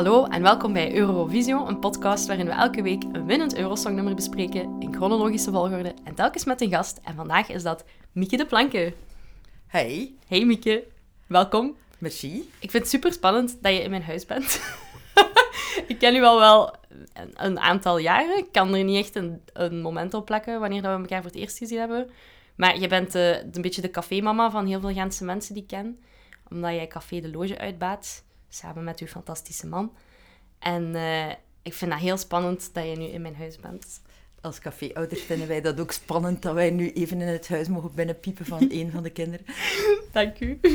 [0.00, 4.76] Hallo en welkom bij Eurovisio, een podcast waarin we elke week een winnend Eurosongnummer bespreken
[4.78, 7.00] in chronologische volgorde en telkens met een gast.
[7.02, 8.94] En vandaag is dat Mieke de Planke.
[9.66, 10.14] Hey.
[10.26, 10.84] Hey Mieke,
[11.26, 11.76] welkom.
[11.98, 12.50] Merci.
[12.60, 14.60] Ik vind het super spannend dat je in mijn huis bent.
[15.88, 16.74] ik ken u al wel
[17.12, 18.38] een, een, aantal jaren.
[18.38, 21.30] Ik kan er niet echt een, een moment op plakken wanneer dat we elkaar voor
[21.30, 22.10] het eerst gezien hebben.
[22.54, 25.68] Maar je bent uh, een beetje de cafémama van heel veel Gentse mensen die ik
[25.68, 26.00] ken.
[26.50, 29.92] Omdat jij Café de Loge uitbaat samen met uw fantastische man.
[30.58, 31.28] En uh,
[31.62, 34.00] ik vind dat heel spannend dat je nu in mijn huis bent.
[34.40, 37.94] Als caféouders vinden wij dat ook spannend dat wij nu even in het huis mogen
[37.94, 39.46] binnenpiepen van een van de kinderen.
[40.12, 40.58] Dank u.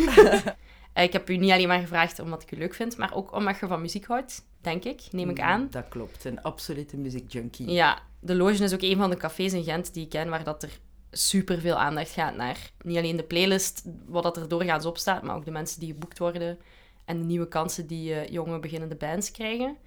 [0.96, 3.34] Eh, ik heb u niet alleen maar gevraagd omdat ik u leuk vind, maar ook
[3.34, 5.68] omdat je van muziek houdt, denk ik, neem ik aan.
[5.70, 7.72] Dat klopt, een absolute muziekjunkie.
[7.72, 10.44] Ja, de Loge is ook een van de cafés in Gent die ik ken waar
[10.44, 10.80] dat er
[11.12, 15.23] super veel aandacht gaat naar niet alleen de playlist, wat dat er doorgaans op staat,
[15.23, 16.58] maar ook de mensen die geboekt worden
[17.06, 19.78] en de nieuwe kansen die uh, jonge beginnende bands krijgen.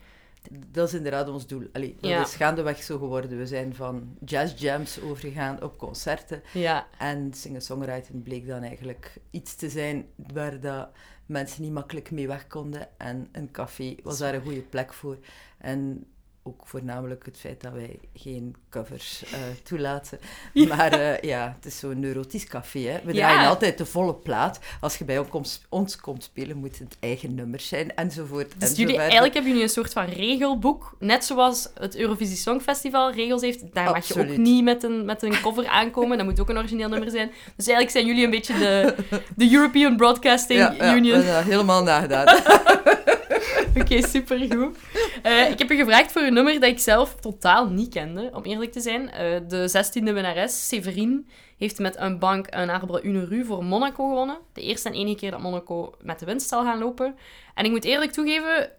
[0.51, 1.67] Dat is inderdaad ons doel.
[1.73, 2.21] Allee, dat ja.
[2.21, 3.39] is gaandeweg zo geworden.
[3.39, 6.43] We zijn van jazzjams overgegaan op concerten.
[6.53, 6.87] Ja.
[6.99, 10.89] En singer-songwriting bleek dan eigenlijk iets te zijn waar dat
[11.27, 12.89] mensen niet makkelijk mee weg konden.
[12.99, 15.19] En een café was daar een goede plek voor.
[15.59, 16.07] En
[16.49, 20.19] ook voornamelijk het feit dat wij geen covers uh, toelaten.
[20.53, 20.77] Ja.
[20.77, 22.79] Maar uh, ja, het is zo'n neurotisch café.
[22.79, 23.01] Hè.
[23.05, 23.49] We draaien ja.
[23.49, 24.59] altijd de volle plaat.
[24.81, 25.25] Als je bij
[25.69, 28.61] ons, komt spelen, moet het eigen nummer zijn, enzovoort.
[28.61, 30.97] Dus jullie, eigenlijk hebben jullie een soort van regelboek.
[30.99, 33.75] Net zoals het Eurovisie Songfestival regels heeft.
[33.75, 36.17] Daar mag je ook niet met een, met een cover aankomen.
[36.17, 37.31] Dat moet ook een origineel nummer zijn.
[37.57, 38.95] Dus eigenlijk zijn jullie een beetje de,
[39.37, 41.23] de European Broadcasting ja, Union.
[41.23, 42.27] Ja, helemaal nagedaan.
[43.69, 44.79] Oké, okay, supergoed.
[45.27, 48.43] Uh, ik heb je gevraagd voor een nummer dat ik zelf totaal niet kende, om
[48.43, 49.03] eerlijk te zijn.
[49.03, 51.23] Uh, de 16e winnares, Severine,
[51.59, 54.39] heeft met een bank een arbre une rue voor Monaco gewonnen.
[54.53, 57.15] De eerste en enige keer dat Monaco met de winst zal gaan lopen.
[57.55, 58.71] En ik moet eerlijk toegeven,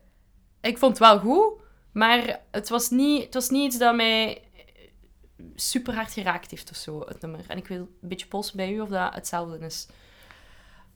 [0.62, 1.62] ik vond het wel goed,
[1.92, 4.42] maar het was niet, het was niet iets dat mij
[5.56, 7.40] super hard geraakt heeft of zo, het nummer.
[7.48, 9.88] En ik wil een beetje polsen bij u of dat hetzelfde is.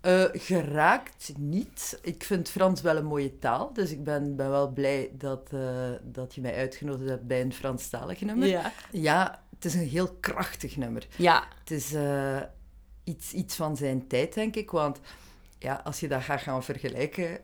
[0.05, 1.99] Uh, geraakt niet.
[2.01, 5.61] Ik vind Frans wel een mooie taal, dus ik ben, ben wel blij dat, uh,
[6.01, 8.47] dat je mij uitgenodigd hebt bij een Franstalig nummer.
[8.47, 8.71] Ja.
[8.91, 11.07] ja, het is een heel krachtig nummer.
[11.15, 11.43] Ja.
[11.59, 12.41] Het is uh,
[13.03, 14.99] iets, iets van zijn tijd, denk ik, want
[15.59, 17.39] ja, als je dat gaat gaan vergelijken,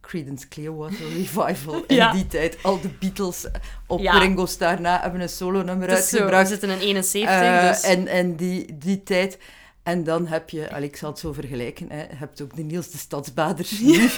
[0.00, 2.12] Creedence Clearwater Revival in ja.
[2.12, 3.46] die tijd, al de Beatles
[3.86, 4.18] op ja.
[4.18, 6.48] Ringo Starr na hebben een solo-nummer uitgebracht.
[6.48, 7.82] Zo, we zitten in 71, dus...
[7.82, 9.38] En, en die, die tijd...
[9.82, 12.62] En dan heb je, al ik zal het zo vergelijken, hè, je hebt ook de
[12.62, 14.08] Niels de Stadsbader nu.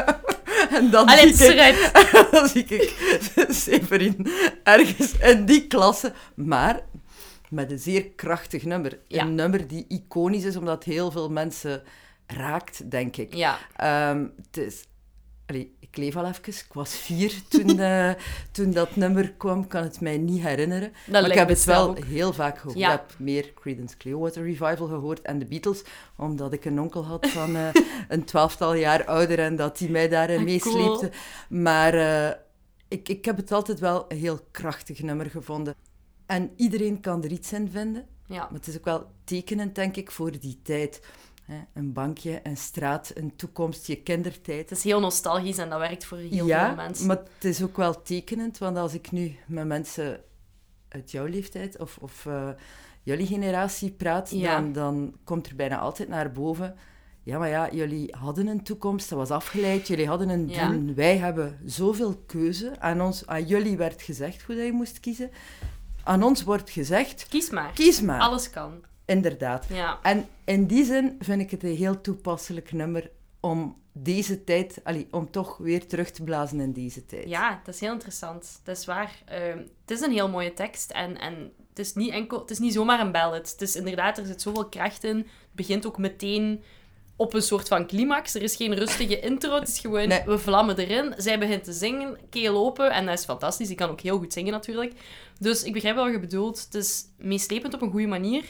[0.76, 1.90] en dan Allee, zie, ik,
[2.30, 2.94] dan zie ik
[3.48, 4.26] Severin
[4.62, 6.80] ergens in die klasse, maar
[7.48, 8.98] met een zeer krachtig nummer.
[9.08, 9.22] Ja.
[9.22, 11.82] Een nummer die iconisch is, omdat heel veel mensen
[12.26, 13.34] raakt, denk ik.
[13.34, 13.58] Ja.
[14.10, 14.84] Um, het is,
[15.46, 16.48] allee, ik leef al even.
[16.48, 18.10] Ik was vier toen, uh,
[18.50, 19.62] toen dat nummer kwam.
[19.62, 20.92] Ik kan het mij niet herinneren.
[21.06, 22.04] Dat maar ik heb het wel ook.
[22.04, 22.78] heel vaak gehoord.
[22.78, 22.92] Ja.
[22.92, 25.82] Ik heb meer Creedence Clearwater Revival gehoord en de Beatles.
[26.16, 27.68] Omdat ik een onkel had van uh,
[28.08, 31.08] een twaalftal jaar ouder en dat hij mij daarin meesleepte.
[31.08, 31.62] Cool.
[31.62, 32.28] Maar uh,
[32.88, 35.74] ik, ik heb het altijd wel een heel krachtig nummer gevonden.
[36.26, 38.06] En iedereen kan er iets in vinden.
[38.26, 38.38] Ja.
[38.38, 41.00] Maar het is ook wel tekenend, denk ik, voor die tijd.
[41.72, 44.70] Een bankje, een straat, een toekomst, je kindertijd.
[44.70, 47.06] Het is heel nostalgisch en dat werkt voor heel ja, veel mensen.
[47.06, 50.20] maar het is ook wel tekenend, want als ik nu met mensen
[50.88, 52.48] uit jouw leeftijd of, of uh,
[53.02, 54.54] jullie generatie praat, ja.
[54.54, 56.76] dan, dan komt er bijna altijd naar boven...
[57.24, 60.68] Ja, maar ja, jullie hadden een toekomst, dat was afgeleid, jullie hadden een ja.
[60.68, 60.94] doen.
[60.94, 62.80] Wij hebben zoveel keuze.
[62.80, 65.30] Aan, ons, aan jullie werd gezegd hoe dat je moest kiezen.
[66.02, 67.26] Aan ons wordt gezegd...
[67.28, 67.72] Kies maar.
[67.72, 68.20] Kies maar.
[68.20, 68.84] Alles kan.
[69.04, 69.66] Inderdaad.
[69.68, 69.98] Ja.
[70.02, 75.08] En in die zin vind ik het een heel toepasselijk nummer om deze tijd, allee,
[75.10, 77.28] om toch weer terug te blazen in deze tijd.
[77.28, 78.60] Ja, dat is heel interessant.
[78.64, 79.22] Dat is waar.
[79.32, 79.38] Uh,
[79.80, 82.72] het is een heel mooie tekst en, en het, is niet enkel, het is niet
[82.72, 83.50] zomaar een ballad.
[83.50, 85.16] Het is inderdaad, er zit zoveel kracht in.
[85.16, 86.62] Het begint ook meteen
[87.16, 88.34] op een soort van climax.
[88.34, 89.54] Er is geen rustige intro.
[89.54, 90.22] Het is gewoon, nee.
[90.26, 91.14] we vlammen erin.
[91.16, 92.90] Zij begint te zingen, keel open.
[92.90, 93.66] En dat is fantastisch.
[93.66, 94.92] Die kan ook heel goed zingen natuurlijk.
[95.38, 96.64] Dus ik begrijp wel wat je bedoelt.
[96.64, 98.44] Het is meeslepend op een goede manier.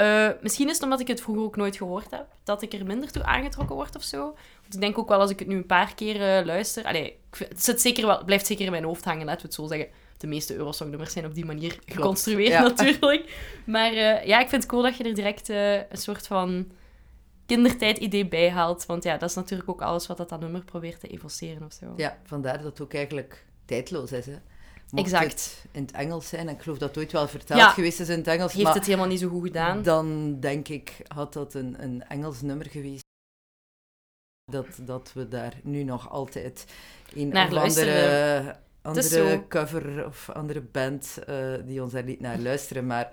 [0.00, 2.86] Uh, misschien is het omdat ik het vroeger ook nooit gehoord heb, dat ik er
[2.86, 4.20] minder toe aangetrokken word of zo.
[4.60, 6.84] Want ik denk ook wel als ik het nu een paar keer uh, luister.
[6.84, 9.66] Allee, het zit zeker wel, blijft zeker in mijn hoofd hangen, laten we het zo
[9.66, 9.88] zeggen.
[10.16, 12.62] De meeste Eurosong-nummers zijn op die manier geconstrueerd, ja.
[12.62, 13.32] natuurlijk.
[13.66, 16.66] Maar uh, ja, ik vind het cool dat je er direct een soort van
[17.46, 18.86] kindertijd-idee bij haalt.
[18.86, 21.72] Want ja, dat is natuurlijk ook alles wat dat, dat nummer probeert te evoceren of
[21.72, 21.92] zo.
[21.96, 24.26] Ja, vandaar dat het ook eigenlijk tijdloos is.
[24.26, 24.36] Hè.
[24.90, 25.64] Mocht exact.
[25.70, 27.70] in het Engels zijn, en ik geloof dat het ooit wel vertaald ja.
[27.70, 29.82] geweest is in het Engels, Heeft maar het helemaal niet zo goed gedaan.
[29.82, 33.08] dan denk ik, had dat een, een Engels nummer geweest.
[34.52, 36.64] Dat, dat we daar nu nog altijd
[37.14, 38.60] een Naar of andere, luisteren.
[38.82, 42.86] Andere cover of andere band eh, die ons daar niet naar luisteren.
[42.86, 43.10] Maar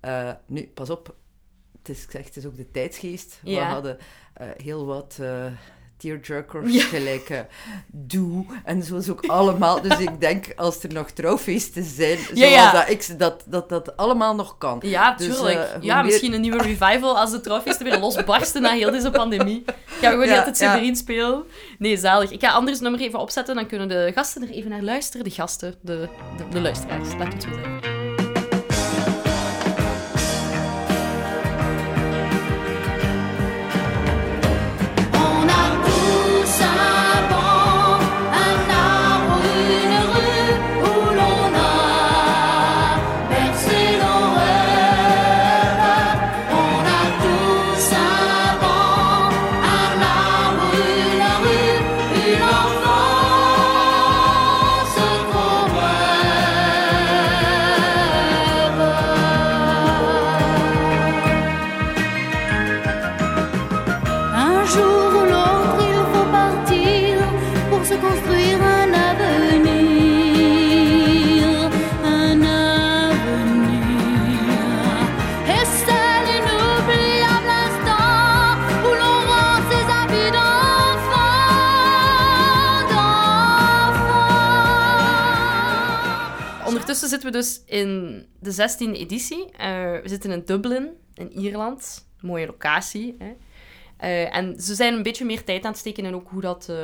[0.00, 1.16] eh, nu, pas op.
[1.78, 3.40] Het is gezegd, het is ook de tijdsgeest.
[3.42, 3.98] We hadden
[4.34, 5.18] eh, heel wat
[6.04, 6.82] tearjerkers, Ja.
[6.84, 7.38] gelijk eh,
[7.86, 9.80] Doe en zo is ook allemaal.
[9.82, 12.72] Dus ik denk, als er nog trouwfeesten zijn, zoals Ja, ja.
[12.72, 14.78] Dat, ik, dat, dat dat allemaal nog kan.
[14.82, 15.58] Ja, Dus, tuurlijk.
[15.58, 19.10] eh, ja, meer- misschien een nieuwe revival als de trouwfeesten weer losbarsten na heel deze
[19.10, 19.62] pandemie.
[19.66, 20.54] Gaan we gewoon Ja, ja.
[20.54, 21.42] Severin spelen.
[21.78, 22.30] Nee, zalig.
[22.30, 25.24] Ik ga anders nummer even opzetten, dan kunnen de gasten er even naar luisteren.
[25.24, 27.93] De gasten, de, de, de luisteraars, laat het zo zeggen.
[87.08, 89.50] Zitten we dus in de 16e editie.
[89.50, 92.06] Eh, we zitten in Dublin, in Ierland.
[92.20, 93.16] Mooie locatie.
[93.18, 93.32] Hè.
[93.96, 96.68] Eh, en ze zijn een beetje meer tijd aan het steken in ook hoe dat,
[96.68, 96.76] eh,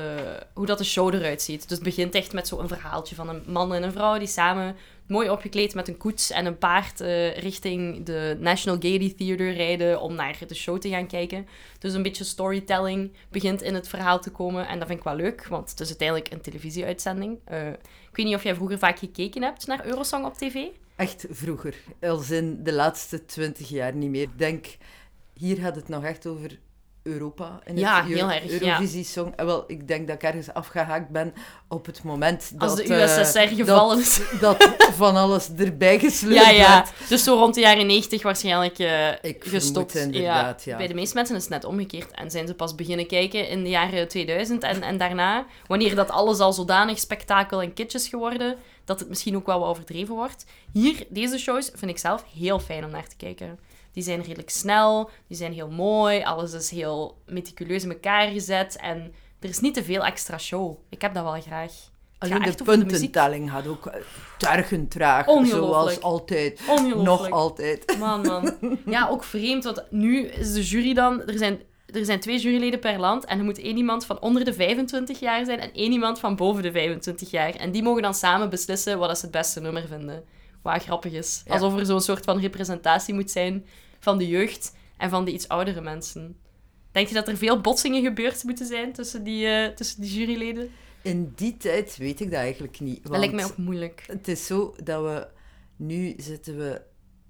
[0.55, 1.69] hoe dat de show eruit ziet.
[1.69, 4.77] Dus het begint echt met zo'n verhaaltje van een man en een vrouw die samen
[5.11, 10.01] mooi opgekleed met een koets en een paard eh, richting de National Gaiety Theatre rijden
[10.01, 11.47] om naar de show te gaan kijken.
[11.79, 14.69] Dus een beetje storytelling begint in het verhaal te komen.
[14.69, 17.39] En dat vind ik wel leuk, want het is uiteindelijk een televisieuitzending.
[17.45, 20.67] Eh, ik weet niet of jij vroeger vaak gekeken hebt naar Eurosong op tv.
[20.97, 24.23] Echt vroeger, als in de laatste twintig jaar niet meer.
[24.23, 24.67] Ik denk,
[25.35, 26.59] hier gaat het nog echt over
[27.03, 28.51] Europa in Ja, het heel erg, ja.
[28.51, 29.33] Eurovisie Song.
[29.37, 31.35] En wel, ik denk dat ik ergens afgehaakt ben
[31.69, 34.21] op het moment dat, Als de eh, USSR gevallen is.
[34.41, 36.75] dat van alles erbij gesleurd Ja, ja.
[36.75, 37.09] werd.
[37.09, 39.95] Dus zo rond de jaren 90 waarschijnlijk eh, Ik gestopt.
[39.95, 40.77] inderdaad, ja.
[40.77, 42.11] Bij de meeste mensen is het net omgekeerd.
[42.11, 45.47] En zijn ze pas beginnen kijken in de jaren 2000 en, en daarna.
[45.67, 49.59] Wanneer dat alles al zodanig spektakel en kitsch is geworden, dat het misschien ook wel
[49.61, 50.45] wat overdreven wordt.
[50.73, 53.59] Hier, deze shows, vind ik zelf heel fijn om naar te kijken.
[54.01, 58.77] Die zijn redelijk snel, die zijn heel mooi, alles is heel meticuleus in elkaar gezet.
[58.77, 60.77] En er is niet te veel extra show.
[60.89, 61.73] Ik heb dat wel graag.
[62.19, 64.01] Alleen de puntentelling gaat ook eh,
[64.39, 66.61] tergend traag, zoals altijd.
[66.97, 67.97] Nog altijd.
[67.99, 68.57] Man, man.
[68.87, 71.23] Ja, ook vreemd, want nu is de jury dan...
[71.23, 74.45] Er zijn, er zijn twee juryleden per land en er moet één iemand van onder
[74.45, 77.55] de 25 jaar zijn en één iemand van boven de 25 jaar.
[77.55, 80.25] En die mogen dan samen beslissen wat ze het beste nummer vinden.
[80.63, 81.43] Wat grappig is.
[81.49, 83.65] Alsof er zo'n soort van representatie moet zijn
[84.01, 86.37] van de jeugd en van de iets oudere mensen.
[86.93, 90.71] Denk je dat er veel botsingen gebeurd moeten zijn tussen die, eh, tussen die juryleden?
[91.03, 93.03] In die tijd weet ik dat eigenlijk niet.
[93.03, 94.05] Dat lijkt mij ook moeilijk.
[94.07, 95.27] Het is zo dat we...
[95.77, 96.81] Nu zitten we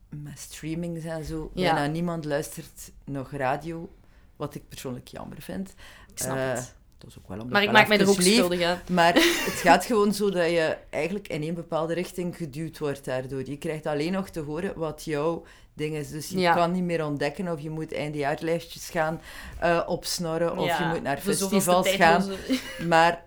[0.09, 1.51] met streamings en zo.
[1.55, 1.75] Ja.
[1.75, 3.93] Bijna niemand luistert nog radio.
[4.37, 5.75] Wat ik persoonlijk jammer vind.
[6.13, 6.75] Ik snap Eh, het.
[6.99, 8.81] Dat is ook wel een Maar ik maak mij er ook schuldig aan.
[8.91, 9.15] Maar
[9.49, 13.49] het gaat gewoon zo dat je eigenlijk in een bepaalde richting geduwd wordt daardoor.
[13.49, 15.45] Je krijgt alleen nog te horen wat jouw
[15.81, 16.11] ding is.
[16.11, 16.55] Dus je Ja.
[16.55, 19.21] kan niet meer ontdekken of je moet eindejaarlijstjes gaan
[19.59, 22.25] eh, opsnorren of je moet naar festivals gaan.
[22.89, 23.25] Maar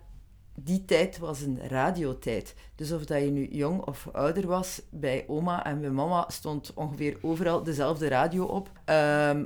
[0.54, 2.54] die tijd was een radiotijd.
[2.76, 6.72] Dus of dat je nu jong of ouder was, bij oma en bij mama stond
[6.74, 8.70] ongeveer overal dezelfde radio op.
[8.84, 9.44] Ehm,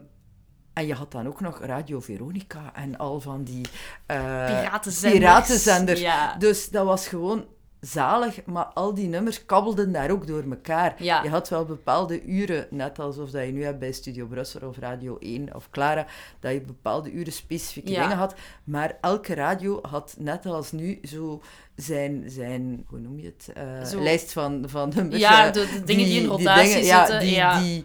[0.73, 3.67] en je had dan ook nog Radio Veronica en al van die
[4.07, 5.19] eh, Piratenzenders.
[5.19, 6.01] piratenzenders.
[6.01, 6.35] Ja.
[6.37, 7.45] Dus dat was gewoon
[7.81, 10.95] zalig, maar al die nummers kabbelden daar ook door elkaar.
[11.03, 11.23] Ja.
[11.23, 14.79] Je had wel bepaalde uren, net alsof dat je nu hebt bij Studio Brussel of
[14.79, 16.07] Radio 1 of Clara,
[16.41, 18.03] dat je bepaalde uren specifieke Ja.
[18.03, 18.35] dingen had.
[18.65, 21.43] Maar elke radio had, net als nu, zo
[21.77, 25.19] zijn, zijn hoe noem je het, eh, lijst van, van beetje...
[25.19, 27.21] Ja, de, de dingen die, in rotatie dingen, ja, zitten.
[27.27, 27.61] die, ja.
[27.61, 27.85] die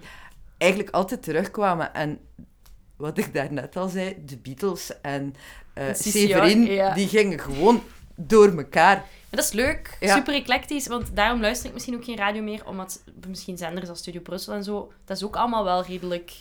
[0.57, 1.93] eigenlijk altijd terugkwamen.
[1.93, 2.19] En
[2.95, 5.35] wat ik daarnet al zei, de Beatles en
[5.73, 6.93] eh CCR, Severin, ja.
[6.93, 7.83] die gingen gewoon
[8.15, 8.95] door elkaar.
[8.95, 10.15] Maar dat is leuk, Ja.
[10.15, 13.99] super eclectisch, want daarom luister ik misschien ook geen radio meer, omdat misschien zenders als
[13.99, 16.31] Studio Brussel en zo, dat is ook allemaal wel redelijk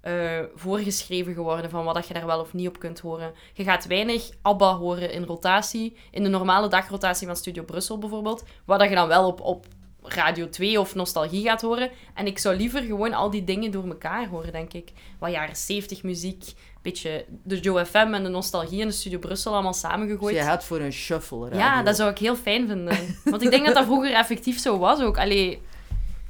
[0.00, 3.32] eh, voorgeschreven geworden van wat dat je daar wel of niet op kunt horen.
[3.52, 8.44] Je gaat weinig ABBA horen in rotatie, in de normale dagrotatie van Studio Brussel bijvoorbeeld,
[8.64, 9.66] waar dat je dan wel op, op
[10.02, 11.90] Radio 2 of Nostalgie gaat horen.
[12.14, 14.92] En ik zou liever gewoon al die dingen door elkaar horen, denk ik.
[15.18, 16.44] Wat jaren 70 muziek,
[16.82, 20.36] beetje de Joe FM en de Nostalgie en de Studio Brussel allemaal Dus samengegooid.
[20.36, 21.58] je gaat voor een shuffle radio.
[21.58, 23.16] Ja, dat zou ik heel fijn vinden.
[23.24, 25.18] Want ik denk dat dat vroeger effectief zo was ook.
[25.18, 25.62] Allee,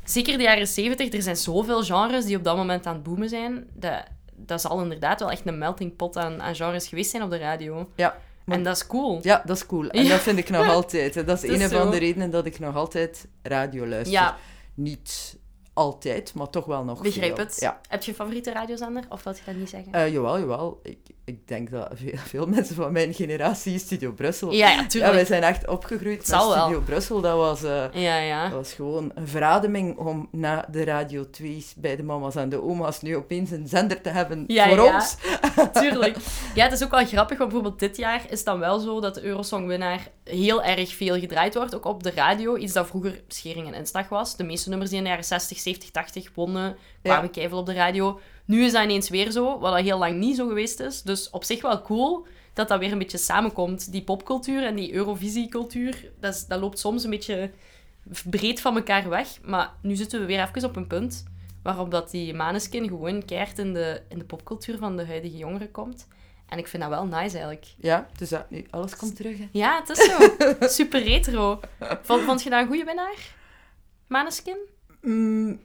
[0.04, 3.28] zeker de jaren 70, er zijn zoveel genres die op dat moment aan het boomen
[3.28, 3.66] zijn.
[3.72, 4.04] Dat,
[4.36, 7.38] dat zal inderdaad wel echt een melting pot aan, aan genres geweest zijn op de
[7.38, 7.90] radio.
[7.96, 8.16] Ja,
[8.50, 9.18] maar- En dat is cool.
[9.22, 9.88] Ja, dat is cool.
[9.88, 10.08] En Ja.
[10.10, 11.14] dat vind ik nog altijd.
[11.14, 11.24] hè.
[11.24, 14.12] Dat is een van de redenen dat ik nog altijd radio luister.
[14.12, 14.36] Ja,
[14.74, 15.38] Niet
[15.72, 17.44] altijd, maar toch wel nog begrijp veel.
[17.44, 17.56] het.
[17.60, 17.80] Ja.
[17.88, 19.04] Heb je een favoriete radiozender?
[19.08, 19.92] Of wil je dat niet zeggen?
[19.92, 20.80] Eh, jawel, jawel.
[20.82, 20.98] Ik,
[21.30, 24.52] ik denk dat veel, veel mensen van mijn generatie Studio Brussel...
[24.52, 26.52] ja, ja, Ja, wij zijn echt opgegroeid met wel.
[26.52, 27.20] Studio Brussel.
[27.20, 28.42] Dat was, eh, Ja, ja.
[28.42, 32.62] dat was gewoon een verademing om na de Radio 2's bij de mama's en de
[32.62, 34.94] oma's nu opeens een zender te hebben Ja, voor ja.
[34.94, 35.16] ons.
[35.80, 36.16] Tuurlijk.
[36.54, 39.14] Ja, het is ook wel grappig, want bijvoorbeeld dit jaar is dan wel zo dat
[39.14, 42.56] de Eurosong-winnaar heel erg veel gedraaid wordt, ook op de radio.
[42.56, 44.36] Iets dat vroeger schering en inslag was.
[44.36, 47.72] De meeste nummers die in de jaren 60, 70, 80 wonnen, kwamen keiveel op de
[47.72, 48.20] radio.
[48.50, 51.02] Nu is dat ineens weer zo, wat dat heel lang niet zo geweest is.
[51.02, 53.92] Dus op zich wel cool dat dat weer een beetje samenkomt.
[53.92, 57.50] Die popcultuur en die Eurovisie-cultuur, dat, is- dat loopt soms een beetje
[58.30, 59.28] breed van elkaar weg.
[59.42, 61.24] Maar nu zitten we weer even op een punt
[61.62, 65.70] waarop dat die Maneskin gewoon keihard in de, in de popcultuur van de huidige jongeren
[65.70, 66.06] komt.
[66.48, 67.66] En ik vind dat wel nice eigenlijk.
[67.78, 69.38] Ja, dus dat, nu, alles komt terug.
[69.38, 69.48] Hè.
[69.52, 70.18] Ja, het is zo.
[70.82, 71.60] Super retro.
[72.02, 73.34] Vond, vond je dat een goede winnaar?
[74.06, 74.56] Maneskin?
[75.02, 75.60] Mm,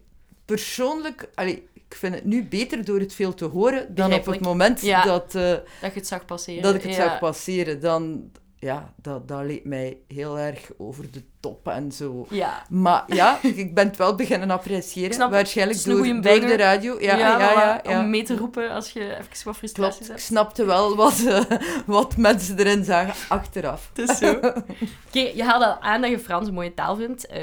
[0.45, 4.39] persoonlijk, allee, ik vind het nu beter door het veel te horen dan op het
[4.39, 5.03] moment Ja.
[5.03, 6.61] dat, eh, Dat je het zag passeren.
[6.63, 7.07] dat ik het ja.
[7.07, 7.79] zag passeren.
[7.81, 12.25] Dan, ja, dat, dat leek mij heel erg over de top en zo.
[12.29, 12.65] Ja.
[12.69, 15.09] Maar ja, ik ben het wel beginnen appreciëren.
[15.09, 15.31] Ik snap.
[15.31, 17.01] Waarschijnlijk door, door de radio.
[17.01, 17.81] Ja, ja, ja.
[17.83, 20.21] ja, Om mee te roepen als je even wat frustraties Klopt, ik hebt.
[20.21, 21.41] snapte wel wat, eh,
[21.85, 23.89] wat mensen erin zagen achteraf.
[23.93, 24.31] Het is zo.
[25.07, 27.25] Oké, je haalde al aan dat je Frans een mooie taal vindt.
[27.27, 27.41] Eh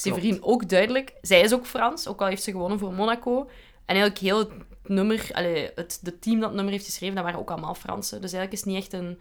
[0.00, 1.12] Severine ook duidelijk.
[1.22, 3.40] Zij is ook Frans, ook al heeft ze gewonnen voor Monaco.
[3.84, 4.50] En eigenlijk heel het
[4.82, 8.20] nummer, allee, het de team dat het nummer heeft geschreven, dat waren ook allemaal Fransen.
[8.20, 9.18] Dus eigenlijk is het niet echt een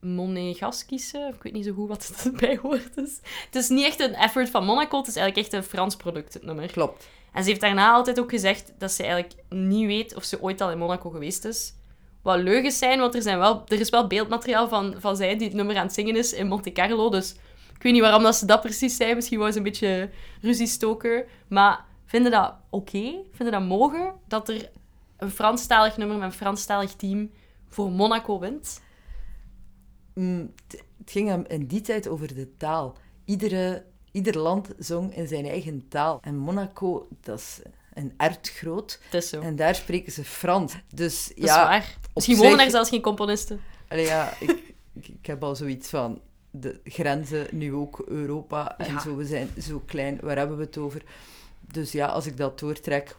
[0.00, 3.20] monegaskische, ik weet niet zo goed wat het bijwoord is.
[3.44, 6.34] Het is niet echt een effort van Monaco, het is eigenlijk echt een Frans product,
[6.34, 6.72] het nummer.
[6.72, 7.08] Klopt.
[7.32, 10.60] En ze heeft daarna altijd ook gezegd dat ze eigenlijk niet weet of ze ooit
[10.60, 11.74] al in Monaco geweest is.
[12.22, 15.46] Wat leugens zijn, want er, zijn wel, er is wel beeldmateriaal van, van zij die
[15.46, 17.10] het nummer aan het zingen is in Monte Carlo.
[17.10, 17.34] Dus
[17.78, 19.14] ik weet niet waarom dat ze dat precies zei.
[19.14, 21.26] Misschien was ze een beetje ruziestoker.
[21.48, 23.14] Maar vinden dat oké?
[23.32, 24.12] Vinden dat mogen?
[24.26, 24.70] Dat er
[25.16, 27.30] een Franstalig nummer met een Franstalig team
[27.68, 28.80] voor Monaco wint?
[30.14, 32.96] Mm, het ging hem in die tijd over de taal.
[33.24, 36.18] Iedere, ieder land zong in zijn eigen taal.
[36.22, 37.60] En Monaco, dat is
[37.94, 39.00] een ert groot.
[39.04, 39.40] Het is zo.
[39.40, 40.74] En daar spreken ze Frans.
[40.94, 41.96] Dus dat is ja, waar.
[42.14, 43.60] Misschien zich- wonen er zelfs geen componisten.
[43.88, 46.20] allee, ja ik, ik heb al zoiets van
[46.60, 49.00] de grenzen, nu ook Europa en Ja.
[49.00, 49.16] zo.
[49.16, 51.02] We zijn zo klein, waar hebben we het over?
[51.72, 53.16] Dus ja, als ik dat doortrek,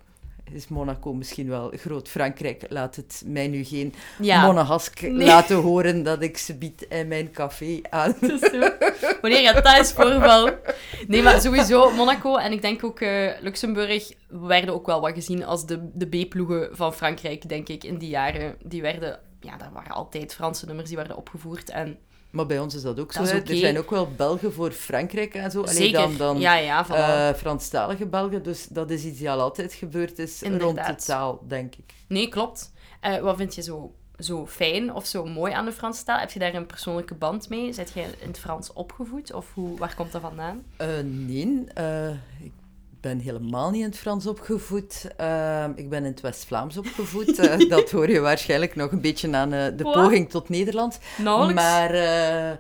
[0.51, 2.65] is Monaco misschien wel groot Frankrijk.
[2.69, 4.51] Laat het mij nu geen Ja.
[5.01, 5.12] Nee.
[5.25, 8.15] laten horen dat ik ze bied in mijn café aan.
[8.22, 8.39] Is.
[9.22, 10.60] Wanneer gaat dat eens voorvallen?
[11.08, 15.46] Nee, maar sowieso Monaco en ik denk ook eh, Luxemburg werden ook wel wat gezien
[15.46, 18.55] als de, de B-ploegen van Frankrijk, denk ik, in die jaren.
[18.63, 21.69] Die werden, ja, daar waren altijd Franse nummers die werden opgevoerd.
[21.69, 21.98] En
[22.29, 23.21] Maar bij ons is dat ook zo.
[23.21, 23.51] Is oké.
[23.51, 25.62] Er zijn ook wel Belgen voor Frankrijk en zo.
[25.62, 26.89] Allee, zeker, dan, dan ja, ja, voilà.
[26.89, 28.43] eh, Franstalige Belgen.
[28.43, 31.93] Dus dat is iets die al altijd gebeurd is rond de taal, denk ik.
[32.07, 32.71] Nee, klopt.
[33.00, 36.19] Eh, wat vind je zo, zo fijn of zo mooi aan de Franse taal?
[36.19, 37.74] Heb je daar een persoonlijke band mee?
[37.74, 39.33] Zet jij in het Frans opgevoed?
[39.33, 40.63] Of hoe, waar komt dat vandaan?
[40.77, 41.65] Eh, nee,
[42.39, 42.51] ik
[43.01, 45.08] ben helemaal niet in het Frans opgevoed.
[45.18, 47.39] Ehm, ik ben in het West-Vlaams opgevoed.
[47.39, 50.98] Eh, dat hoor je waarschijnlijk nog een beetje aan eh, de poging tot Nederlands.
[51.18, 51.62] Nauwelijks.
[51.62, 52.58] Maar eh,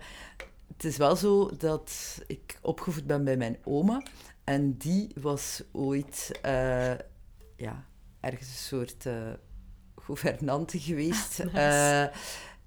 [0.73, 4.03] het is wel zo dat ik opgevoed ben bij mijn oma.
[4.43, 6.39] En die was ooit
[7.55, 7.85] ja,
[8.19, 9.05] ergens een soort
[9.95, 11.43] gouvernante geweest.
[11.43, 12.11] Nice.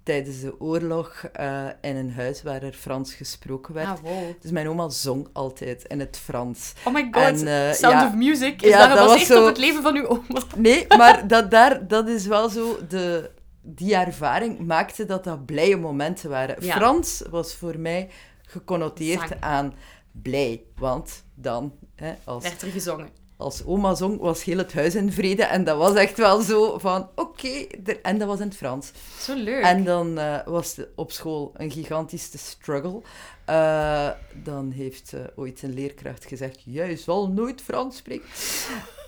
[0.03, 3.89] Tijdens de oorlog eh, in een huis waar er Frans gesproken werd.
[3.89, 4.33] Ah, wow.
[4.41, 6.73] Dus mijn oma zong altijd in het Frans.
[6.85, 8.07] Oh my god, En, eh, Sound ja.
[8.07, 10.43] of Music is Ja, dat gebaseerd was zo- op het leven van uw oma.
[10.57, 12.79] Nee, maar dat, daar, dat is wel zo...
[12.89, 13.31] De,
[13.65, 16.65] die ervaring maakte dat dat blije momenten waren.
[16.65, 16.77] Ja.
[16.77, 18.11] Frans was voor mij
[18.43, 19.41] geconnoteerd Zang.
[19.41, 19.75] aan
[20.23, 20.63] blij.
[20.77, 23.09] Want dan, hè, als, Werd er gezongen.
[23.43, 25.43] Als oma zong, was heel het huis in vrede.
[25.43, 27.67] En dat was echt wel zo van, oké.
[28.03, 28.91] en dat was in het Frans.
[29.19, 29.63] Zo leuk.
[29.63, 33.01] En dan eh, was op school een gigantische struggle.
[33.45, 34.11] Eh,
[34.45, 38.29] dan heeft ooit een leerkracht gezegd, jij zal nooit Frans spreken.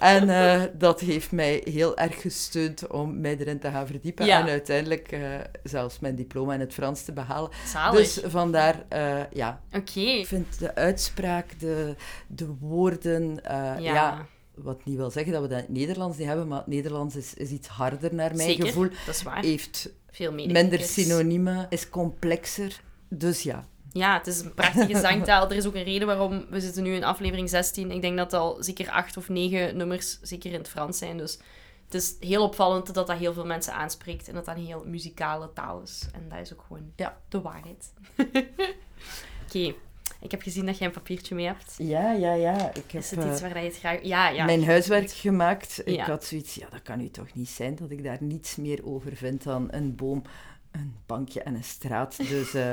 [0.05, 4.27] En eh, dat heeft mij heel erg gesteund om mij erin te gaan verdiepen.
[4.27, 4.41] Ja.
[4.41, 5.21] En uiteindelijk eh,
[5.63, 7.51] zelfs mijn diploma in het Frans te behalen.
[7.67, 7.99] Zalig.
[7.99, 10.01] Dus vandaar, eh, ja, Oké.
[10.01, 11.95] ik vind de uitspraak, de,
[12.27, 13.77] de woorden, Ja.
[13.79, 14.27] ja.
[14.55, 17.17] wat niet wil zeggen dat we dat in het Nederlands niet hebben, maar het Nederlands
[17.17, 18.89] is, is iets harder naar mijn Zeker, gevoel.
[19.07, 19.43] dat is waar.
[19.43, 22.81] Heeft Veel minder synoniemen, is complexer.
[23.09, 25.51] Dus ja, Ja, het is een prachtige zangtaal.
[25.51, 27.91] Er is ook een reden waarom we zitten nu in aflevering 16.
[27.91, 31.17] Ik denk dat al zeker acht of negen nummers zeker in het Frans zijn.
[31.17, 31.39] Dus
[31.85, 34.29] het is heel opvallend dat dat heel veel mensen aanspreekt.
[34.29, 36.07] En dat dat een heel muzikale taal is.
[36.13, 37.19] En dat is ook gewoon Ja.
[37.29, 37.93] de waarheid.
[39.47, 39.75] Oké,
[40.21, 41.75] ik heb gezien dat jij een papiertje mee hebt.
[41.79, 42.69] ja, ja, ja.
[42.75, 44.03] Ik heb Is het eh, iets waar je het graag...
[44.03, 44.45] Ja, ja.
[44.45, 45.83] mijn huiswerk gemaakt.
[45.85, 48.87] Ik had zoiets, ja, dat kan nu toch niet zijn dat ik daar niets meer
[48.87, 50.23] over vind dan een boom,
[50.71, 52.17] een bankje en een straat.
[52.29, 52.73] Dus eh,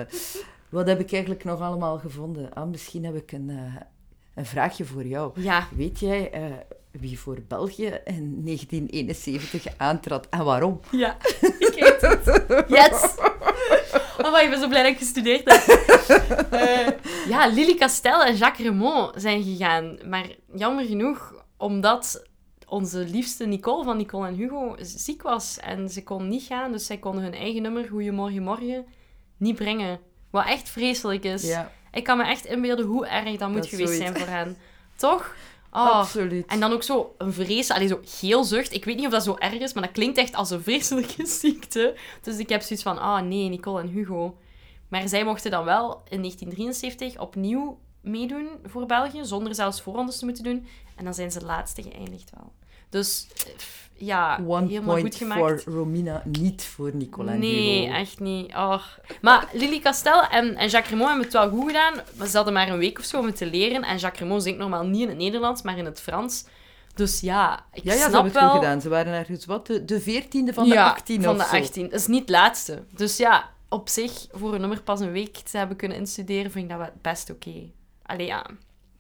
[0.72, 2.54] wat heb ik eigenlijk nog allemaal gevonden?
[2.54, 3.76] Ah, misschien heb ik een, eh,
[4.36, 5.42] een vraagje voor jou.
[5.42, 6.44] Ja, Weet jij eh,
[6.92, 10.80] wie voor België in 1971 aantrad en waarom?
[10.92, 11.18] ja.
[11.60, 12.64] ik weet het.
[12.68, 13.16] Yes!
[14.18, 15.80] Oh, maar ik ben zo blij dat ik gestudeerd heb.
[16.52, 16.88] Eh,
[17.28, 19.98] ja, Lily Castel en Jacques Raymond zijn gegaan.
[20.10, 22.28] Maar jammer genoeg, omdat
[22.68, 25.60] onze liefste Nicole van Nicole en Hugo ziek was.
[25.60, 28.86] En ze kon niet gaan, dus zij konden hun eigen nummer Goeiemorgen Morgen
[29.38, 30.00] niet brengen.
[30.32, 31.44] Wat echt vreselijk is.
[31.44, 34.06] Ja, Ik kan me echt inbeelden hoe erg dat moet Dat geweest zoiets.
[34.06, 34.58] zijn voor hen.
[34.96, 35.36] Toch?
[35.72, 35.92] Oh.
[35.92, 36.46] absoluut.
[36.46, 38.74] En dan ook zo een vrees, allee, zo geelzucht.
[38.74, 41.26] Ik weet niet of dat zo erg is, maar dat klinkt echt als een vreselijke
[41.42, 41.96] ziekte.
[42.22, 44.38] Dus ik heb zoiets van, ah nee, Nicole en Hugo.
[44.88, 50.26] Maar zij mochten dan wel in 1973 opnieuw meedoen voor België, zonder zelfs voorrondes te
[50.26, 50.68] moeten doen.
[50.96, 52.52] En dan zijn ze laatste geëindigd wel.
[52.92, 53.52] Dus eh,
[53.94, 55.64] ja, One helemaal point goed gemaakt.
[55.64, 57.94] voor Romina, niet voor Nicola en Nee, Hugo.
[57.94, 58.54] echt niet.
[58.54, 58.82] Oh.
[59.22, 61.94] Maar Lily Castel en, en Jacques Raymond hebben het wel goed gedaan.
[62.16, 63.82] Maar ze hadden maar een week of zo om het te leren.
[63.84, 66.46] En Jacques Raymond zingt normaal niet in het Nederlands, maar in het Frans.
[66.96, 68.50] Dus ja, ik Ja, ja, ze snap hebben het wel...
[68.50, 68.82] goed gedaan.
[68.82, 71.56] Ze waren ergens wat, de, de 14e van de ja, 18 van de zo.
[71.56, 71.84] 18.
[71.90, 72.84] Dat is niet het laatste.
[72.96, 76.64] Dus ja, op zich, voor een nummer pas een week te hebben kunnen instuderen, vind
[76.64, 77.70] ik dat wel best oké.
[78.06, 78.46] Allee, ja.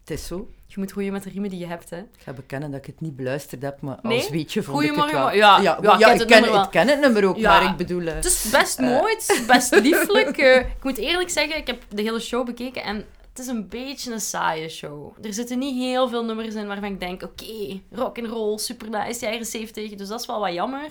[0.01, 0.49] Het is zo.
[0.65, 1.97] Je moet groeien met de riemen die je hebt, hè.
[1.97, 4.17] Ik ga bekennen dat ik het niet beluisterd heb, maar Nee?
[4.19, 5.31] als weetje vond ik het wel.
[5.31, 6.63] ja, ja, ja, ik ja, ken ik, het ken, nummer wel.
[6.63, 8.01] ik ken het nummer ook, maar ik bedoel...
[8.07, 10.37] eh, Het is best mooi, het is best lieflijk.
[10.37, 12.95] Eh, ik moet eerlijk zeggen, ik heb de hele show bekeken en
[13.29, 15.17] het is een beetje een saaie show.
[15.25, 18.89] Er zitten niet heel veel nummers in waarvan ik denk, oké, rock and roll, super
[18.89, 20.89] nice, jaren 70, dus dat is wel wat jammer.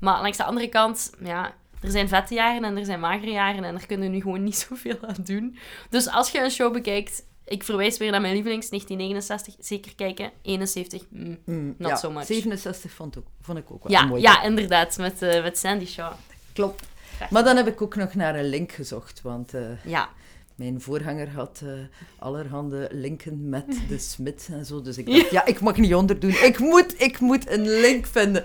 [0.00, 3.64] Maar langs de andere kant, ja, er zijn vette jaren en er zijn magere jaren
[3.64, 5.58] en daar kunnen nu gewoon niet zoveel aan doen.
[5.90, 10.30] Dus als je een show bekijkt, ik verwijs weer naar mijn lievelings, 1969, zeker kijken.
[10.42, 12.24] 71, mm, mm, not ja, so much.
[12.26, 14.22] 67 vond, ook, vond ik ook wel Ja, mooi.
[14.22, 16.12] ja, inderdaad, met, eh, met Sandy Shaw.
[16.52, 16.82] Klopt.
[17.30, 20.08] Maar dan heb ik ook nog naar een link gezocht, want eh, Ja,
[20.54, 21.70] mijn voorganger had eh,
[22.18, 24.82] allerhande linken met de Smith en zo.
[24.82, 25.44] Dus ik dacht, ja.
[25.46, 26.30] ik mag niet onderdoen.
[26.30, 28.44] Ik moet, ik moet een link vinden.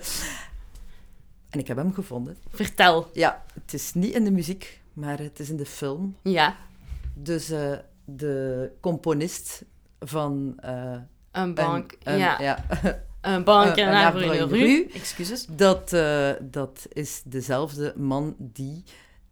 [1.50, 2.38] En ik heb hem gevonden.
[2.50, 3.10] vertel.
[3.14, 6.16] Ja, het is niet in de muziek, maar het is in de film.
[6.24, 6.58] Ja,
[7.14, 7.52] Dus
[8.16, 9.64] de componist
[10.00, 10.54] van...
[10.60, 10.96] eh,
[11.32, 11.92] een bank.
[12.04, 12.42] een- een- ja.
[12.42, 12.66] ja.
[13.22, 14.46] Een bank en een rue.
[14.46, 14.90] rue.
[14.94, 15.46] Excuses.
[15.50, 18.84] Dat, eh, dat is dezelfde man die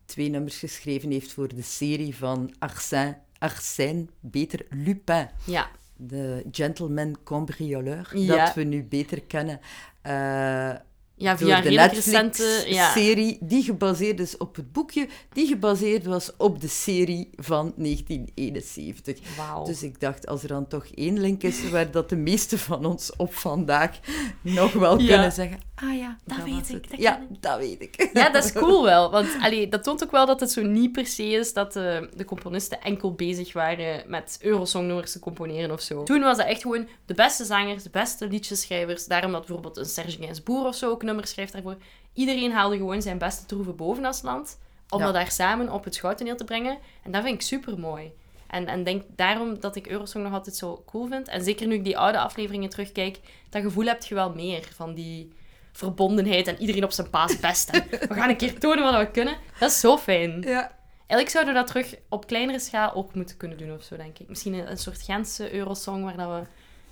[0.05, 5.29] twee nummers geschreven heeft voor de serie van Arsène, Arsène beter Lupin.
[5.43, 8.45] Ja, De gentleman cambrioleur, Ja.
[8.45, 9.59] dat we nu beter kennen.
[10.01, 10.73] eh,
[11.17, 11.71] ja via de.
[11.71, 11.85] Ja.
[11.85, 19.19] Netflix-serie, die gebaseerd is op het boekje, die gebaseerd was op de serie van 1971.
[19.37, 19.65] Wauw.
[19.65, 22.85] Dus ik dacht, als er dan toch één link is waar dat de meeste van
[22.85, 23.99] ons op vandaag
[24.41, 25.07] nog wel Ja.
[25.07, 27.41] kunnen zeggen, ah ja, Dat dat weet ik, dat ja, ik.
[27.41, 28.09] dat weet ik.
[28.13, 29.11] Ja, dat is cool wel.
[29.11, 32.09] Want allee, dat toont ook wel dat het zo niet per se is dat de,
[32.15, 36.03] de componisten enkel bezig waren met Eurosongnummers te componeren of zo.
[36.03, 39.05] Toen was dat echt gewoon de beste zangers, de beste liedjeschrijvers.
[39.05, 41.77] Daarom dat bijvoorbeeld een Serge Gainsbourg of zo ook nummers schrijft daarvoor.
[42.13, 44.57] Iedereen haalde gewoon zijn beste troeven boven als land.
[44.89, 45.05] Om Ja.
[45.05, 46.77] dat daar samen op het schouwtoneel te brengen.
[47.03, 48.11] En dat vind ik super mooi.
[48.47, 51.27] En, en denk daarom dat ik Eurosong nog altijd zo cool vind.
[51.27, 54.93] En zeker nu ik die oude afleveringen terugkijk, dat gevoel heb je wel meer van
[54.93, 55.31] die
[55.77, 57.71] verbondenheid en iedereen op zijn paas best.
[57.89, 59.35] We gaan een keer tonen wat we kunnen.
[59.59, 60.41] Dat is zo fijn.
[60.41, 60.71] Ja.
[60.97, 64.19] Eigenlijk zouden we dat terug op kleinere schaal ook moeten kunnen doen of zo, denk
[64.19, 64.29] ik.
[64.29, 66.45] Misschien een, een soort Gentse Eurosong waar dat we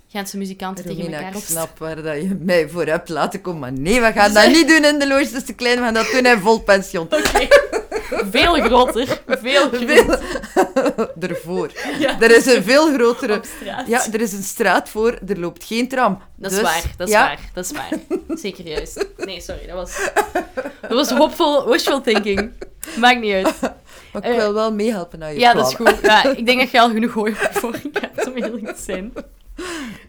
[0.08, 3.60] Gentse muzikanten tegen Romina, elkaar ik snap waar dat je mij voor hebt laten komen,
[3.60, 5.82] maar nee, we gaan dat niet doen in de loge, dat is te klein, we
[5.82, 7.06] gaan dat doen in vol pension.
[7.18, 7.48] Oké.
[8.30, 9.20] Veel groter.
[9.26, 9.86] Veel groter.
[9.86, 11.70] Veel ervoor.
[11.98, 12.20] Ja.
[12.20, 13.40] Er is een veel grotere...
[13.86, 16.22] Ja, er is een straat voor, er loopt geen tram.
[16.36, 17.90] Dat is Dus, waar, dat is ja, waar, dat is waar.
[18.38, 19.06] Zeker juist.
[19.16, 20.10] Nee, sorry, dat was...
[20.80, 22.52] Dat was hopeful wishful thinking.
[22.98, 23.54] Maakt niet uit.
[24.12, 25.98] Maar ik wil wel meehelpen naar je Ja, dat is goed.
[26.02, 29.12] Ja, ik denk dat je al genoeg hooi je vork hebt, om eerlijk te zijn.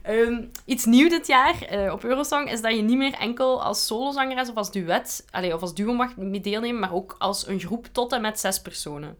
[0.07, 3.85] Ehm, iets nieuw dit jaar eh, op Eurosong is dat je niet meer enkel als
[3.85, 7.87] solozangeres of als duet, allee, of als duo mag deelnemen, maar ook als een groep
[7.91, 9.17] tot en met zes personen.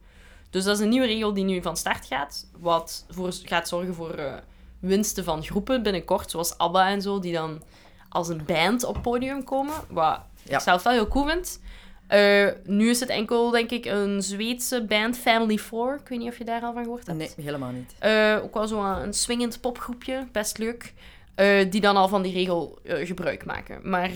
[0.50, 3.94] Dus dat is een nieuwe regel die nu van start gaat, wat voor, gaat zorgen
[3.94, 4.34] voor eh,
[4.80, 7.62] winsten van groepen binnenkort, zoals ABBA en zo, die dan
[8.10, 10.56] als een band op podium komen, wat Ja.
[10.56, 11.60] ik zelf wel heel cool vind.
[12.08, 15.94] Eh, nu is het enkel, denk ik, een Zweedse band, Family 4.
[16.02, 17.18] Ik weet niet of je daar al van gehoord hebt.
[17.18, 17.96] Nee, helemaal niet.
[18.00, 20.94] Eh, ook wel zo'n een swingend popgroepje, best leuk.
[21.36, 23.90] eh, die dan al van die regel gebruik maken.
[23.90, 24.12] Maar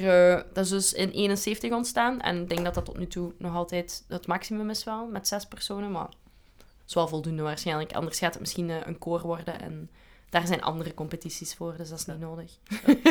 [0.53, 2.21] dat is dus in 71 ontstaan.
[2.21, 5.27] En ik denk dat dat tot nu toe nog altijd het maximum is wel, met
[5.27, 5.91] zes personen.
[5.91, 6.09] Maar
[6.57, 7.93] dat is wel voldoende waarschijnlijk.
[7.93, 9.61] Anders gaat het misschien een koor worden.
[9.61, 9.89] En
[10.31, 12.51] daar zijn andere competities voor, dus dat is niet nodig.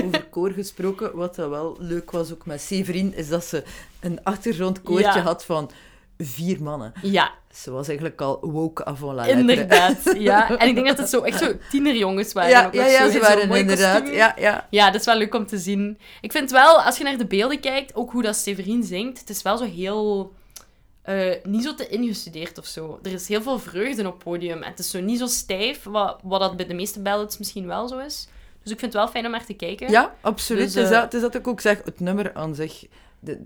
[0.04, 3.62] Over koor gesproken, wat dat wel leuk was ook met Severin, is dat ze
[4.00, 5.20] een achtergrondkoortje Ja.
[5.22, 5.70] had van
[6.18, 6.92] vier mannen.
[7.02, 9.40] Ja, Ze was eigenlijk al woke avant la lettre.
[9.40, 10.14] inderdaad.
[10.18, 10.48] Ja.
[10.58, 12.50] En ik denk dat het zo echt zo tienerjongens waren.
[12.50, 13.98] Ja, ja, ja, zo, ze waren inderdaad.
[13.98, 14.16] kostuum.
[14.18, 14.66] Ja, ja.
[14.70, 15.98] Ja, dat is wel leuk om te zien.
[16.20, 19.30] Ik vind wel, als je naar de beelden kijkt, ook hoe dat Severin zingt, het
[19.30, 20.32] is wel zo heel...
[21.02, 22.98] eh, niet zo te ingestudeerd of zo.
[23.02, 24.62] Er is heel veel vreugde op het podium.
[24.62, 27.66] En het is zo niet zo stijf, wat, wat dat bij de meeste ballads misschien
[27.66, 28.28] wel zo is.
[28.62, 29.90] Dus ik vind het wel fijn om naar te kijken.
[29.90, 30.72] Ja, absoluut.
[30.72, 32.84] Dus, eh, dat, het is dat ik ook zeg, het nummer aan zich...
[33.20, 33.40] De,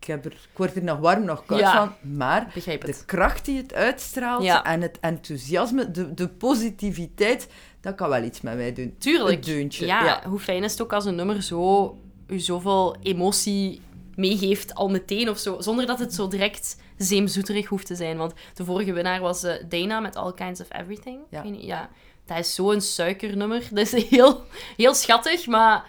[0.00, 1.72] ik, heb er, ik word er nog warm, nog koud Ja.
[2.00, 2.16] van.
[2.16, 4.64] Maar de kracht die het uitstraalt Ja.
[4.64, 7.48] en het enthousiasme, de, de positiviteit,
[7.80, 8.94] dat kan wel iets met mij doen.
[8.98, 9.34] Tuurlijk.
[9.46, 9.86] Een deuntje.
[9.86, 10.22] Ja, ja.
[10.28, 13.80] hoe fijn is het ook als een nummer zo, u zoveel emotie
[14.18, 18.16] meegeeft al meteen of zo, zonder dat het zo direct zeemzoeterig hoeft te zijn.
[18.16, 21.20] Want de vorige winnaar was eh, Dana met All Kinds of Everything.
[21.30, 21.42] Ja.
[21.42, 21.90] Niet, ja.
[22.24, 23.68] Dat is zo'n suikernummer.
[23.72, 24.42] Dat is heel,
[24.76, 25.84] heel schattig, maar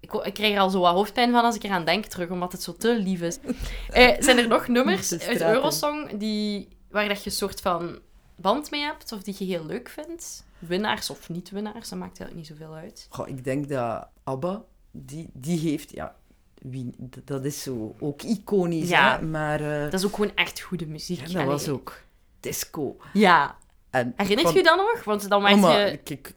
[0.00, 2.52] ik, ik krijg er al zo wat hoofdpijn van als ik eraan denk terug, omdat
[2.52, 3.38] het zo te lief is.
[3.90, 5.40] Eh, zijn er nog nummers uit.
[5.40, 7.98] Eurosong die, waar dat je een soort van
[8.36, 10.44] band mee hebt, of die je heel leuk vindt?
[10.58, 13.06] Winnaars of niet-winnaars, dat maakt eigenlijk niet zoveel uit.
[13.10, 15.90] Goh, ik denk dat ABBA, die, die heeft...
[15.90, 16.16] Ja,
[16.62, 19.18] wie, dat is zo ook iconisch, Ja.
[19.18, 19.26] hè.
[19.26, 21.18] Maar eh, Dat is ook gewoon echt goede muziek.
[21.18, 21.46] ja, dat Allee.
[21.46, 22.00] was ook
[22.40, 22.96] disco.
[23.12, 23.56] Ja.
[23.90, 25.04] En Herinnert van- je dat nog?
[25.04, 26.34] Want dan Oh, werd je kijk,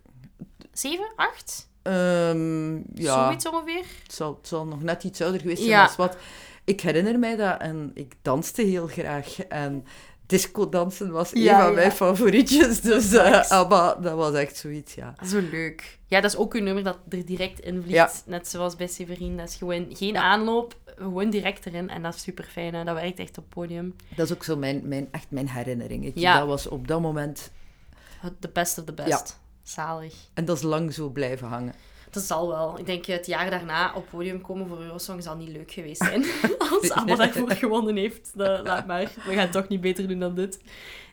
[0.71, 1.67] 7, 8?
[1.81, 3.85] ehm, ja, Zoiets ongeveer?
[4.03, 5.83] Het zal, het zal nog net iets ouder geweest zijn Ja.
[5.83, 6.17] als wat.
[6.63, 9.39] Ik herinner mij dat en ik danste heel graag.
[9.41, 9.85] En
[10.29, 11.73] disco-dansen was Ja, een van ja.
[11.75, 12.81] mijn favorietjes.
[12.81, 13.15] Dus.
[13.49, 15.15] ABBA, dat was echt zoiets, ja.
[15.25, 15.99] Zo leuk.
[16.07, 17.95] Ja, dat is ook een nummer dat er direct in vliegt.
[17.95, 18.11] Ja.
[18.25, 19.37] Net zoals bij Severin.
[19.37, 21.89] Dat is gewoon geen aanloop, gewoon direct erin.
[21.89, 22.85] En dat is super fijn.
[22.85, 23.95] Dat werkt echt op het podium.
[24.15, 26.11] Dat is ook zo mijn, mijn, echt mijn herinnering.
[26.15, 26.39] Ja.
[26.39, 27.51] Dat was op dat moment...
[28.39, 29.39] The best of the best.
[29.63, 30.13] Zalig.
[30.33, 31.73] En dat is lang zo blijven hangen.
[32.09, 32.79] Dat zal wel.
[32.79, 36.25] Ik denk het jaar daarna op podium komen voor Eurosong zal niet leuk geweest zijn.
[36.71, 38.31] Als Abba daarvoor gewonnen heeft.
[38.33, 39.11] Laat maar.
[39.15, 40.59] We gaan het toch niet beter doen dan dit.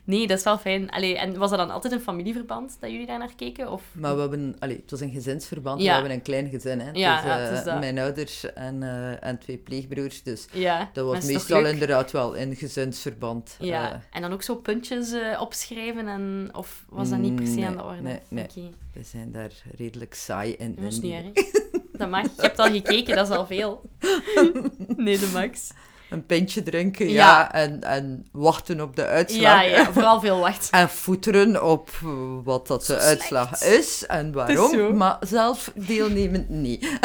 [0.07, 0.89] Nee, dat is wel fijn.
[0.89, 3.71] Allee, en was dat dan altijd een familieverband dat jullie daar naar keken?
[3.71, 3.83] Of...
[3.91, 4.55] Maar we hebben...
[4.59, 5.81] Allee, het was een gezinsverband.
[5.81, 5.85] Ja.
[5.85, 6.89] We hebben een klein gezin, hè.
[6.93, 7.15] Ja,
[7.49, 7.79] dus, ja, eh.
[7.79, 10.23] Mijn ouders en, eh, en twee pleegbroers.
[10.23, 13.55] Dus Ja, dat was meestal inderdaad wel in gezinsverband.
[13.59, 16.49] Ja, Eh, en dan ook zo puntjes opschrijven en...
[16.53, 18.01] Of was dat niet per se Nee, aan de orde?
[18.01, 18.45] nee, nee.
[18.93, 20.75] We zijn daar redelijk saai in.
[20.75, 21.51] dat is niet erg.
[21.91, 22.23] Dat mag.
[22.23, 23.81] Je hebt al gekeken, dat is al veel.
[24.97, 25.71] Nee, de max.
[26.09, 27.13] Een pintje drinken, Ja.
[27.13, 29.41] ja, en, en wachten op de uitslag.
[29.41, 30.69] Ja, ja, vooral veel wacht.
[30.81, 31.89] En voeteren op
[32.43, 36.87] wat dat de uitslag is en waarom, maar zelf deelnemen niet.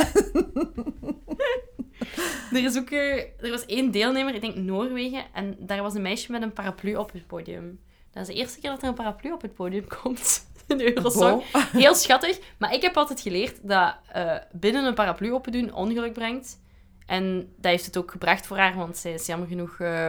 [2.52, 6.02] Er, is ook, eh, er was één deelnemer, ik denk Noorwegen, en daar was een
[6.02, 7.80] meisje met een paraplu op het podium.
[8.10, 10.96] Dat is de eerste keer dat er een paraplu op het podium komt in de
[10.96, 11.42] Eurosong.
[11.72, 12.38] Heel schattig.
[12.58, 16.60] Maar ik heb altijd geleerd dat eh, binnen een paraplu open doen ongeluk brengt.
[17.06, 20.08] En dat heeft het ook gebracht voor haar, want zij is jammer genoeg eh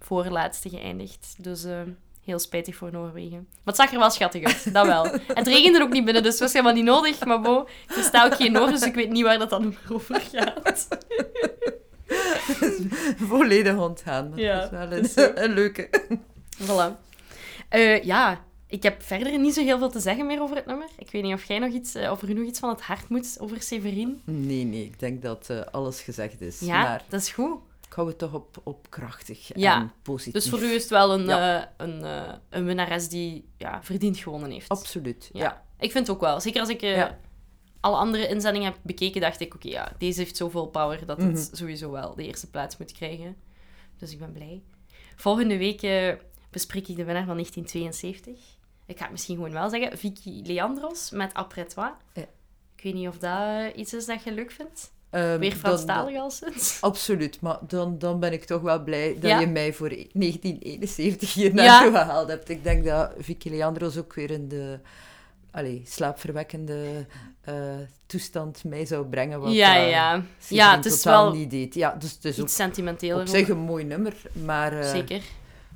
[0.00, 1.34] voorlaatste geëindigd.
[1.38, 1.80] Dus eh,
[2.24, 3.46] heel spijtig voor Noorwegen.
[3.48, 5.06] Maar het zag er wel schattig uit, dat wel.
[5.34, 7.24] Het regende ook niet binnen, dus het was helemaal niet nodig.
[7.24, 10.20] Maar bo, ik versta ook geen Noors, dus ik weet niet waar dat dan over
[10.32, 10.88] gaat.
[13.28, 14.30] Volledig ontgaan.
[14.30, 15.20] Dat Ja, is wel dat is zo.
[15.20, 15.88] een, een leuke.
[16.62, 17.00] Voilà.
[17.68, 18.44] Eh, ja,
[18.74, 20.88] ik heb verder niet zo heel veel te zeggen meer over het nummer.
[20.98, 23.08] Ik weet niet of jij nog iets, eh, of er nog iets van het hart
[23.08, 24.20] moet over Severin.
[24.24, 26.60] Nee, nee, ik denk dat eh, alles gezegd is.
[26.60, 27.58] Ja, Maar dat is goed.
[27.86, 30.32] ik hou het toch op, op krachtig Ja, en positief.
[30.32, 31.60] Dus voor u is het wel een, Ja.
[31.76, 32.04] eh, een,
[32.50, 34.68] een winnares die ja, verdiend gewonnen heeft.
[34.68, 35.40] Absoluut, Ja.
[35.42, 35.62] ja.
[35.78, 36.40] Ik vind het ook wel.
[36.40, 36.82] Zeker als ik
[37.80, 41.32] alle andere inzendingen heb bekeken, dacht ik, oké, ja, deze heeft zoveel power dat het
[41.32, 41.54] Mhm.
[41.56, 43.36] sowieso wel de eerste plaats moet krijgen.
[43.98, 44.62] Dus ik ben blij.
[45.16, 45.80] Volgende week
[46.50, 48.53] bespreek ik de winnaar van 1972.
[48.86, 49.98] Ik ga het misschien gewoon wel zeggen.
[49.98, 51.88] Vicky Leandros met Après Toi.
[52.12, 52.22] Ja.
[52.76, 54.92] Ik weet niet of dat iets is dat je leuk vindt.
[55.10, 56.80] Ehm, Weer Franstalig al sinds.
[56.80, 59.40] Absoluut, maar dan, dan ben ik toch wel blij dat Ja.
[59.40, 61.62] je mij voor 1971 hier Ja.
[61.62, 62.48] naartoe gehaald hebt.
[62.48, 64.78] Ik denk dat Vicky Leandros ook weer in de
[65.50, 67.06] allee, slaapverwekkende
[67.40, 67.54] eh,
[68.06, 69.40] toestand mij zou brengen.
[69.40, 70.22] Wat Ja, eh, ja.
[70.48, 71.74] Ja, het is wel niet deed.
[71.74, 73.20] Ja, dus het is ook Iets sentimenteler.
[73.20, 75.22] op zich een mooi nummer, maar eh, Zeker.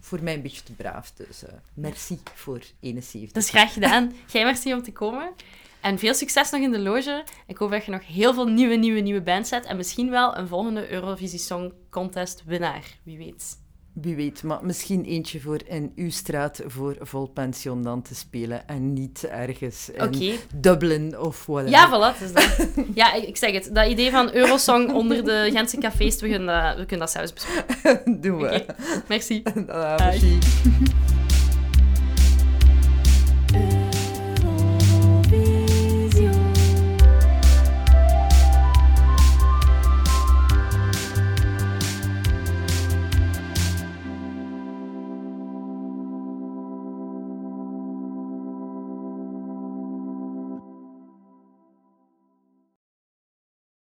[0.08, 1.12] Voor mij een beetje te braaf.
[1.12, 3.32] Dus eh, merci voor 71.
[3.32, 4.12] Dat is graag gedaan.
[4.32, 5.32] Jij merci om te komen.
[5.80, 7.24] En veel succes nog in de loge.
[7.46, 9.64] Ik hoop dat je nog heel veel nieuwe, nieuwe, nieuwe bands zet.
[9.64, 12.96] En misschien wel een volgende Eurovisie Song Contest winnaar.
[13.02, 13.67] Wie weet.
[14.00, 18.68] Wie weet, maar misschien eentje voor in uw straat voor vol pension dan te spelen
[18.68, 20.38] en niet ergens in.
[20.54, 21.70] Dublin of whatever.
[21.70, 22.22] Ja, voilà.
[22.22, 22.68] is dat.
[22.94, 23.70] Ja, ik, zeg het.
[23.72, 27.32] Dat idee van Eurosong onder de Gentse cafés, we kunnen dat, we kunnen dat zelfs
[27.32, 28.20] bespreken.
[28.22, 28.46] Doen we.
[28.46, 28.74] Oké.
[29.08, 29.42] Merci.
[29.68, 30.06] Ah, Bye.
[30.06, 31.16] merci.